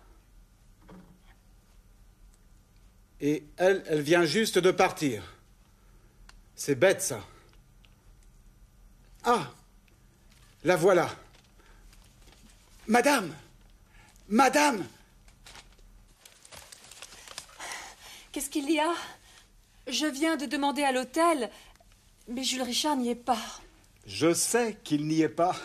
Et 3.19 3.43
elle, 3.57 3.83
elle 3.87 4.01
vient 4.01 4.25
juste 4.25 4.57
de 4.57 4.71
partir. 4.71 5.23
C'est 6.55 6.75
bête 6.75 7.01
ça. 7.01 7.23
Ah, 9.23 9.51
la 10.63 10.75
voilà. 10.75 11.09
Madame 12.87 13.35
Madame 14.29 14.87
Qu'est-ce 18.31 18.49
qu'il 18.49 18.71
y 18.71 18.79
a? 18.79 18.93
Je 19.87 20.05
viens 20.05 20.37
de 20.37 20.45
demander 20.45 20.83
à 20.83 20.93
l'hôtel, 20.93 21.49
mais 22.29 22.43
Jules 22.43 22.61
Richard 22.61 22.95
n'y 22.95 23.09
est 23.09 23.15
pas. 23.15 23.39
Je 24.05 24.33
sais 24.33 24.77
qu'il 24.85 25.05
n'y 25.05 25.21
est 25.21 25.29
pas. 25.29 25.55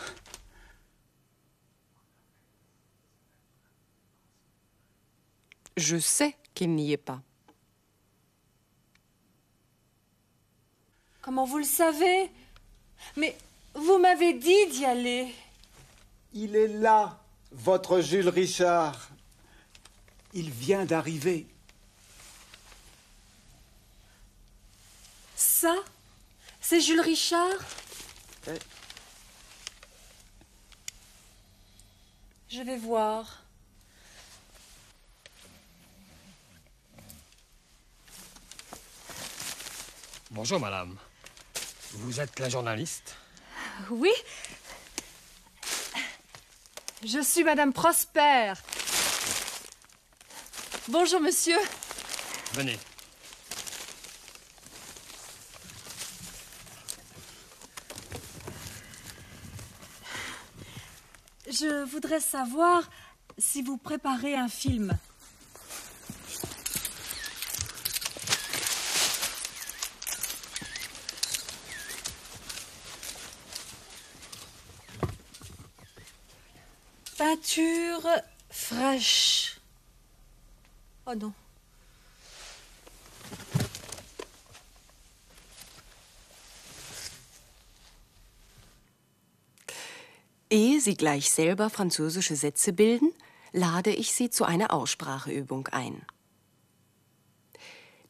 Je 5.77 5.97
sais 5.97 6.35
qu'il 6.53 6.75
n'y 6.75 6.91
est 6.91 6.97
pas. 6.97 7.21
Comment 11.21 11.45
vous 11.45 11.59
le 11.59 11.63
savez? 11.63 12.29
Mais 13.15 13.37
vous 13.75 13.97
m'avez 13.97 14.33
dit 14.33 14.67
d'y 14.71 14.83
aller. 14.83 15.33
Il 16.33 16.55
est 16.55 16.67
là, 16.67 17.19
votre 17.51 18.01
Jules 18.01 18.29
Richard. 18.29 19.09
Il 20.33 20.49
vient 20.49 20.83
d'arriver. 20.83 21.47
Ça 25.35 25.75
C'est 26.59 26.81
Jules 26.81 27.01
Richard? 27.01 27.59
Je 32.49 32.61
vais 32.61 32.77
voir. 32.77 33.43
Bonjour, 40.31 40.59
madame. 40.59 40.97
Vous 41.91 42.19
êtes 42.19 42.39
la 42.39 42.49
journaliste? 42.49 43.15
Oui. 43.91 44.11
Je 47.05 47.19
suis 47.19 47.43
Madame 47.43 47.73
Prosper. 47.73 48.53
Bonjour, 50.87 51.19
monsieur. 51.19 51.57
Venez. 52.53 52.79
Je 61.45 61.83
voudrais 61.83 62.21
savoir 62.21 62.89
si 63.37 63.61
vous 63.61 63.77
préparez 63.77 64.35
un 64.35 64.47
film. 64.47 64.97
Peinture 77.23 78.21
fraîche. 78.49 79.57
Oh 81.05 81.15
non. 81.15 81.33
Ehe 90.49 90.81
Sie 90.81 90.95
gleich 90.95 91.31
selber 91.31 91.69
französische 91.69 92.35
Sätze 92.35 92.73
bilden, 92.73 93.13
lade 93.53 93.91
ich 93.91 94.11
Sie 94.13 94.29
zu 94.29 94.43
einer 94.43 94.73
Ausspracheübung 94.73 95.69
ein. 95.69 96.05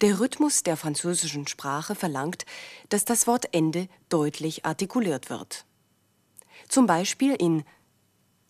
Der 0.02 0.20
Rhythmus 0.20 0.64
der 0.64 0.76
französischen 0.76 1.48
Sprache 1.48 1.94
verlangt, 1.94 2.46
dass 2.90 3.06
das 3.06 3.28
Wortende 3.28 3.90
deutlich 4.10 4.66
artikuliert 4.66 5.30
wird. 5.30 5.66
Zum 6.68 6.88
Beispiel 6.88 7.36
in 7.36 7.64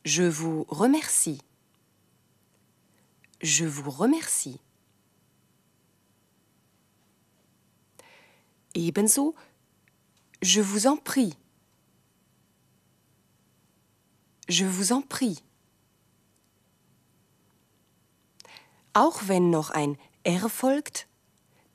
Je 0.06 0.24
vous 0.24 0.66
remercie. 0.68 1.42
Je 3.42 3.66
vous 3.66 3.90
remercie. 3.90 4.60
Ebenso 8.76 9.36
Je 10.42 10.62
vous 10.62 10.88
en 10.88 10.98
prie. 10.98 11.38
Je 14.50 14.66
vous 14.66 14.92
en 14.92 15.02
prie. 15.02 15.42
Auch 18.94 19.28
wenn 19.28 19.50
noch 19.50 19.72
ein 19.72 19.98
R 20.26 20.50
folgt, 20.50 21.08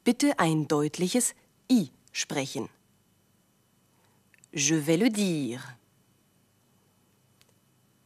bitte 0.05 0.39
ein 0.39 0.69
deutliches 0.69 1.35
I 1.71 1.91
sprechen. 2.13 2.69
Je 4.53 4.75
vais 4.75 4.97
le 4.97 5.09
dire. 5.09 5.79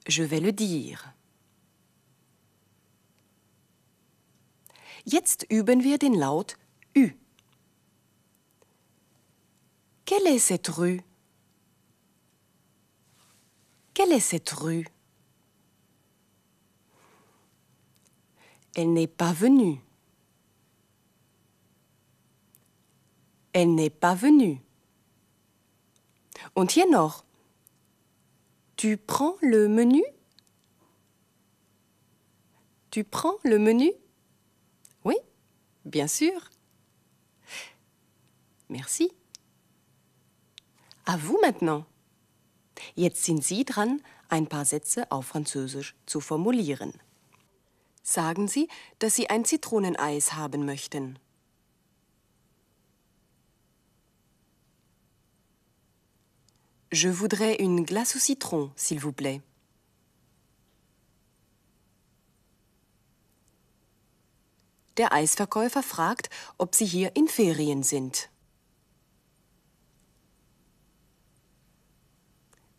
Je 0.06 0.22
vais 0.22 0.40
le 0.40 0.52
dire. 0.52 1.14
Jetzt 5.04 5.46
üben 5.50 5.82
wir 5.82 5.98
den 5.98 6.14
Laut 6.14 6.56
Ü. 6.94 7.16
Quelle 10.04 10.26
est 10.26 10.38
cette 10.38 10.68
rue? 10.68 11.02
Quelle 13.94 14.12
est 14.12 14.20
cette 14.20 14.50
rue? 14.50 14.86
Elle 18.74 18.92
n'est 18.92 19.06
pas 19.06 19.32
venue. 19.32 19.80
Elle 23.52 23.74
n'est 23.74 23.90
pas 23.90 24.14
venue. 24.14 24.60
Und 26.54 26.72
hier 26.74 26.88
noch. 26.90 27.24
Tu 28.82 28.96
prends 28.96 29.36
le 29.42 29.68
menu 29.68 30.02
Tu 32.90 33.04
prends 33.04 33.36
le 33.44 33.60
menu 33.60 33.92
Oui, 35.04 35.14
bien 35.84 36.08
sûr. 36.08 36.32
Merci. 38.68 39.12
À 41.06 41.16
vous 41.16 41.38
maintenant. 41.42 41.86
Jetzt 42.96 43.22
sind 43.22 43.44
Sie 43.44 43.64
dran, 43.64 44.00
ein 44.28 44.48
paar 44.48 44.64
Sätze 44.64 45.08
auf 45.12 45.26
Französisch 45.26 45.94
zu 46.06 46.18
formulieren. 46.18 46.92
Sagen 48.02 48.48
Sie, 48.48 48.66
dass 48.98 49.14
Sie 49.14 49.30
ein 49.30 49.44
Zitroneneis 49.44 50.32
haben 50.32 50.66
möchten. 50.66 51.20
Je 56.92 57.08
voudrais 57.08 57.54
une 57.54 57.84
glace 57.84 58.16
au 58.16 58.18
citron, 58.18 58.70
s'il 58.76 59.00
vous 59.00 59.12
plaît. 59.12 59.40
Der 64.98 65.10
Eisverkäufer 65.10 65.82
fragt, 65.82 66.28
ob 66.58 66.74
Sie 66.74 66.84
hier 66.84 67.10
in 67.16 67.28
Ferien 67.28 67.82
sind. 67.82 68.28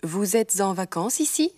Vous 0.03 0.35
êtes 0.35 0.61
en 0.61 0.75
vacances 0.75 1.19
ici? 1.19 1.51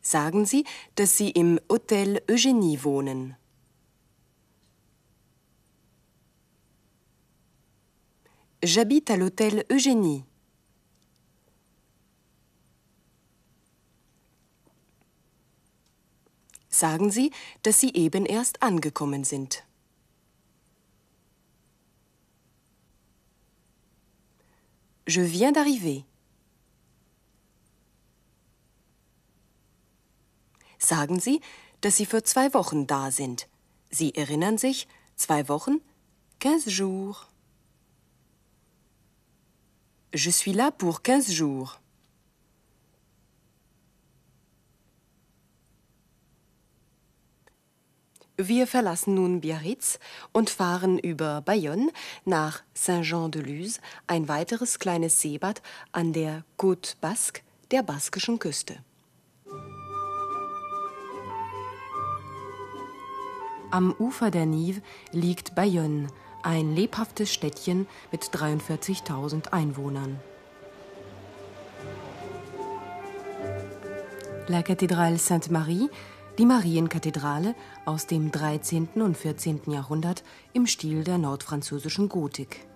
Sagen 0.00 0.44
Sie, 0.44 0.64
dass 0.96 1.16
Sie 1.16 1.30
im 1.30 1.60
Hotel 1.68 2.20
Eugénie 2.26 2.82
wohnen. 2.82 3.36
J'habite 8.64 9.10
à 9.10 9.16
l'hôtel 9.16 9.64
Eugénie. 9.70 10.24
Sagen 16.68 17.10
Sie, 17.10 17.32
dass 17.64 17.80
Sie 17.80 17.92
eben 17.94 18.24
erst 18.24 18.62
angekommen 18.62 19.24
sind. 19.24 19.64
Je 25.08 25.24
viens 25.24 25.52
d'arriver. 25.52 26.04
Sagen 30.78 31.18
Sie, 31.18 31.40
dass 31.80 31.96
Sie 31.96 32.06
für 32.06 32.22
zwei 32.22 32.54
Wochen 32.54 32.86
da 32.86 33.10
sind. 33.10 33.48
Sie 33.90 34.14
erinnern 34.14 34.56
sich, 34.56 34.86
zwei 35.16 35.48
Wochen, 35.48 35.80
quinze 36.38 36.70
jours. 36.70 37.31
Je 40.14 40.28
suis 40.28 40.52
là 40.52 40.70
pour 40.70 41.02
quinze 41.02 41.32
jours. 41.32 41.80
Wir 48.36 48.66
verlassen 48.66 49.14
nun 49.14 49.40
Biarritz 49.40 49.98
und 50.32 50.50
fahren 50.50 50.98
über 50.98 51.40
Bayonne 51.40 51.90
nach 52.26 52.62
Saint-Jean-de-Luz, 52.74 53.80
ein 54.06 54.28
weiteres 54.28 54.78
kleines 54.78 55.20
Seebad 55.20 55.62
an 55.92 56.12
der 56.12 56.44
Côte 56.58 56.96
Basque, 57.00 57.42
der 57.70 57.82
baskischen 57.82 58.38
Küste. 58.38 58.76
Am 63.70 63.94
Ufer 63.98 64.30
der 64.30 64.44
Nive 64.44 64.82
liegt 65.12 65.54
Bayonne, 65.54 66.08
ein 66.42 66.74
lebhaftes 66.74 67.32
Städtchen 67.32 67.86
mit 68.10 68.22
43.000 68.24 69.52
Einwohnern. 69.52 70.20
La 74.48 74.60
Cathédrale 74.60 75.18
Sainte-Marie, 75.18 75.88
die 76.38 76.46
Marienkathedrale 76.46 77.54
aus 77.84 78.06
dem 78.06 78.32
13. 78.32 78.88
und 78.96 79.16
14. 79.16 79.62
Jahrhundert 79.68 80.24
im 80.52 80.66
Stil 80.66 81.04
der 81.04 81.18
nordfranzösischen 81.18 82.08
Gotik. 82.08 82.66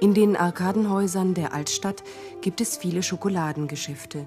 In 0.00 0.12
den 0.12 0.36
Arkadenhäusern 0.36 1.34
der 1.34 1.54
Altstadt 1.54 2.02
gibt 2.40 2.60
es 2.60 2.76
viele 2.76 3.02
Schokoladengeschäfte. 3.02 4.26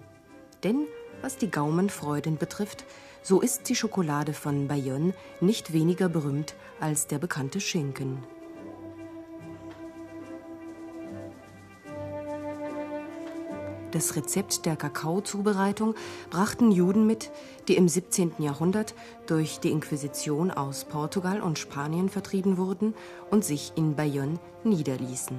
Denn, 0.64 0.88
was 1.22 1.38
die 1.38 1.52
Gaumenfreuden 1.52 2.38
betrifft, 2.38 2.86
so 3.22 3.42
ist 3.42 3.70
die 3.70 3.76
Schokolade 3.76 4.34
von 4.34 4.68
Bayonne 4.68 5.14
nicht 5.42 5.74
weniger 5.74 6.10
berühmt 6.10 6.56
als 6.80 7.08
der 7.08 7.20
bekannte 7.20 7.60
Schinken. 7.60 8.24
Das 13.92 14.16
Rezept 14.16 14.66
der 14.66 14.76
Kakaozubereitung 14.76 15.96
brachten 16.30 16.72
Juden 16.72 17.08
mit, 17.08 17.32
die 17.68 17.78
im 17.78 17.88
17. 17.88 18.34
Jahrhundert 18.40 18.94
durch 19.28 19.60
die 19.60 19.72
Inquisition 19.72 20.52
aus 20.52 20.84
Portugal 20.84 21.42
und 21.42 21.58
Spanien 21.58 22.10
vertrieben 22.10 22.58
wurden 22.58 22.94
und 23.32 23.46
sich 23.46 23.72
in 23.76 23.96
Bayonne 23.96 24.40
niederließen. 24.64 25.38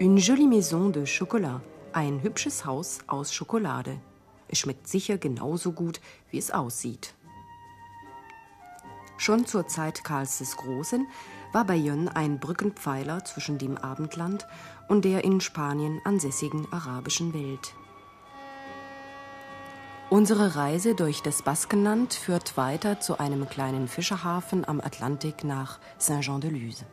Une 0.00 0.18
jolie 0.18 0.48
maison 0.48 0.90
de 0.90 1.04
chocolat, 1.04 1.60
ein 1.94 2.22
hübsches 2.22 2.64
Haus 2.64 3.00
aus 3.06 3.32
Schokolade. 3.32 4.00
Es 4.48 4.58
schmeckt 4.58 4.86
sicher 4.88 5.18
genauso 5.18 5.72
gut, 5.72 6.00
wie 6.30 6.38
es 6.38 6.50
aussieht. 6.50 7.14
Schon 9.16 9.46
zur 9.46 9.66
Zeit 9.68 10.02
Karls 10.04 10.38
des 10.38 10.56
Großen 10.56 11.06
war 11.52 11.64
Bayonne 11.64 12.14
ein 12.16 12.40
Brückenpfeiler 12.40 13.24
zwischen 13.24 13.58
dem 13.58 13.78
Abendland 13.78 14.46
und 14.88 15.04
der 15.04 15.24
in 15.24 15.40
Spanien 15.40 16.00
ansässigen 16.04 16.66
arabischen 16.72 17.32
Welt. 17.32 17.74
Unsere 20.10 20.56
Reise 20.56 20.94
durch 20.94 21.22
das 21.22 21.40
Baskenland 21.40 22.12
führt 22.12 22.56
weiter 22.56 23.00
zu 23.00 23.18
einem 23.18 23.48
kleinen 23.48 23.88
Fischerhafen 23.88 24.68
am 24.68 24.80
Atlantik 24.80 25.44
nach 25.44 25.78
Saint-Jean-de-Luz. 25.98 26.84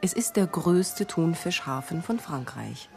Es 0.00 0.12
ist 0.12 0.36
der 0.36 0.46
größte 0.46 1.06
Thunfischhafen 1.06 2.02
von 2.02 2.18
Frankreich. 2.18 2.88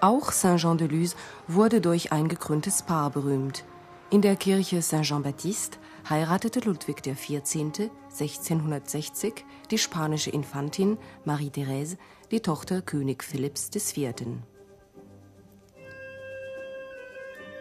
Auch 0.00 0.30
Saint-Jean-de-Luz 0.30 1.16
wurde 1.48 1.80
durch 1.80 2.12
ein 2.12 2.28
gekröntes 2.28 2.82
Paar 2.82 3.10
berühmt. 3.10 3.64
In 4.10 4.22
der 4.22 4.36
Kirche 4.36 4.80
Saint-Jean-Baptiste 4.80 5.78
heiratete 6.08 6.60
Ludwig 6.60 7.02
XIV. 7.02 7.90
1660 8.10 9.44
die 9.70 9.78
spanische 9.78 10.30
Infantin 10.30 10.98
Marie-Thérèse, 11.24 11.98
die 12.30 12.40
Tochter 12.40 12.80
König 12.80 13.22
Philipps 13.22 13.70
IV. 13.74 14.14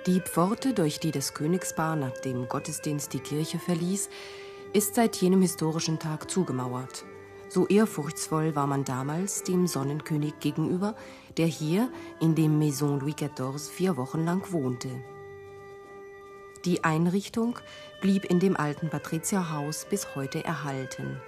Die 0.05 0.21
Pforte, 0.21 0.73
durch 0.73 0.99
die 0.99 1.11
das 1.11 1.33
Königspaar 1.33 1.95
nach 1.95 2.17
dem 2.19 2.47
Gottesdienst 2.47 3.13
die 3.13 3.19
Kirche 3.19 3.59
verließ, 3.59 4.09
ist 4.73 4.95
seit 4.95 5.17
jenem 5.17 5.41
historischen 5.41 5.99
Tag 5.99 6.31
zugemauert. 6.31 7.03
So 7.49 7.65
ehrfurchtsvoll 7.67 8.55
war 8.55 8.67
man 8.67 8.83
damals 8.83 9.43
dem 9.43 9.67
Sonnenkönig 9.67 10.39
gegenüber, 10.39 10.95
der 11.37 11.47
hier 11.47 11.89
in 12.19 12.35
dem 12.35 12.57
Maison 12.57 12.99
Louis 12.99 13.15
XIV 13.15 13.69
vier 13.69 13.97
Wochen 13.97 14.25
lang 14.25 14.51
wohnte. 14.51 14.89
Die 16.65 16.83
Einrichtung 16.83 17.59
blieb 18.01 18.25
in 18.25 18.39
dem 18.39 18.57
alten 18.57 18.89
Patrizierhaus 18.89 19.85
bis 19.85 20.15
heute 20.15 20.43
erhalten. 20.43 21.21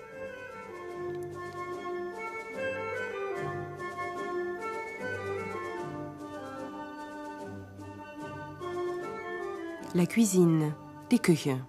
La 9.93 10.05
cuisine, 10.05 10.75
die 11.09 11.19
Küche. 11.19 11.65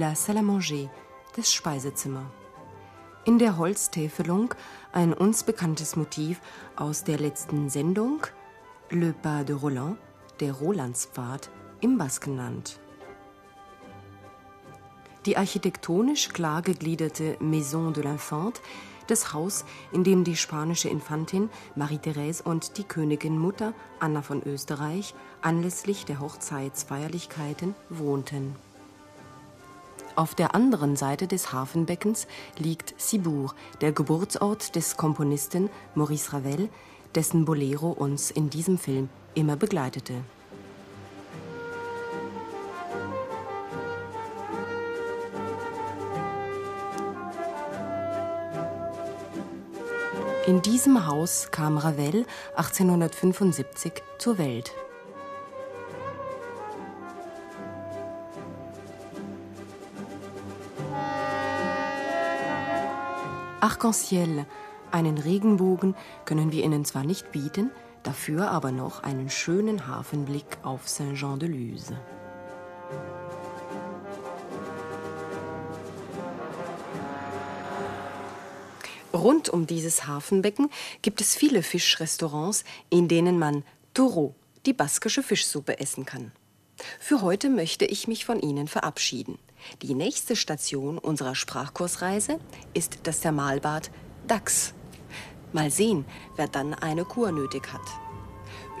La 0.00 0.14
salle 0.14 0.38
à 0.38 0.42
manger, 0.42 0.88
das 1.36 1.52
Speisezimmer. 1.52 2.24
In 3.26 3.38
der 3.38 3.58
Holztäfelung 3.58 4.54
ein 4.92 5.12
uns 5.12 5.42
bekanntes 5.42 5.94
Motiv 5.94 6.40
aus 6.74 7.04
der 7.04 7.18
letzten 7.18 7.68
Sendung 7.68 8.22
Le 8.88 9.12
Pas 9.12 9.44
de 9.44 9.54
Roland, 9.54 9.98
der 10.40 10.54
Rolandspfad 10.54 11.50
im 11.82 11.98
Baskenland. 11.98 12.80
Die 15.26 15.36
architektonisch 15.36 16.30
klar 16.30 16.62
gegliederte 16.62 17.36
Maison 17.38 17.92
de 17.92 18.02
l'Infante, 18.02 18.62
das 19.06 19.34
Haus, 19.34 19.66
in 19.92 20.02
dem 20.02 20.24
die 20.24 20.36
spanische 20.36 20.88
Infantin 20.88 21.50
Marie-Thérèse 21.76 22.42
und 22.42 22.78
die 22.78 22.84
Königin 22.84 23.36
Mutter 23.36 23.74
Anna 23.98 24.22
von 24.22 24.42
Österreich 24.44 25.14
anlässlich 25.42 26.06
der 26.06 26.20
Hochzeitsfeierlichkeiten 26.20 27.74
wohnten. 27.90 28.56
Auf 30.20 30.34
der 30.34 30.54
anderen 30.54 30.96
Seite 30.96 31.26
des 31.26 31.50
Hafenbeckens 31.50 32.26
liegt 32.58 32.94
Cibourg, 33.00 33.54
der 33.80 33.90
Geburtsort 33.90 34.76
des 34.76 34.98
Komponisten 34.98 35.70
Maurice 35.94 36.34
Ravel, 36.34 36.68
dessen 37.14 37.46
Bolero 37.46 37.88
uns 37.88 38.30
in 38.30 38.50
diesem 38.50 38.76
Film 38.76 39.08
immer 39.32 39.56
begleitete. 39.56 40.12
In 50.46 50.60
diesem 50.60 51.06
Haus 51.06 51.48
kam 51.50 51.78
Ravel 51.78 52.26
1875 52.56 54.02
zur 54.18 54.36
Welt. 54.36 54.74
Arc-en-Ciel, 63.60 64.46
einen 64.90 65.18
Regenbogen 65.18 65.94
können 66.24 66.50
wir 66.50 66.64
Ihnen 66.64 66.84
zwar 66.84 67.04
nicht 67.04 67.30
bieten, 67.30 67.70
dafür 68.02 68.50
aber 68.50 68.72
noch 68.72 69.02
einen 69.02 69.28
schönen 69.28 69.86
Hafenblick 69.86 70.58
auf 70.62 70.88
Saint-Jean-de-Luz. 70.88 71.92
Rund 79.12 79.48
um 79.50 79.66
dieses 79.66 80.06
Hafenbecken 80.06 80.70
gibt 81.02 81.20
es 81.20 81.36
viele 81.36 81.62
Fischrestaurants, 81.62 82.64
in 82.88 83.08
denen 83.08 83.38
man 83.38 83.64
Toro, 83.92 84.34
die 84.66 84.72
baskische 84.72 85.22
Fischsuppe, 85.22 85.78
essen 85.80 86.06
kann. 86.06 86.32
Für 86.98 87.20
heute 87.20 87.50
möchte 87.50 87.84
ich 87.84 88.08
mich 88.08 88.24
von 88.24 88.40
Ihnen 88.40 88.68
verabschieden. 88.68 89.38
Die 89.82 89.94
nächste 89.94 90.36
Station 90.36 90.98
unserer 90.98 91.34
Sprachkursreise 91.34 92.38
ist 92.74 93.00
das 93.04 93.20
Thermalbad 93.20 93.90
Dax. 94.26 94.74
Mal 95.52 95.70
sehen, 95.70 96.04
wer 96.36 96.48
dann 96.48 96.74
eine 96.74 97.04
Kur 97.04 97.32
nötig 97.32 97.72
hat. 97.72 97.86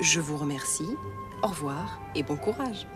Je 0.00 0.20
vous 0.20 0.38
remercie, 0.38 0.96
au 1.42 1.48
revoir 1.48 1.98
et 2.14 2.22
bon 2.22 2.36
courage. 2.36 2.86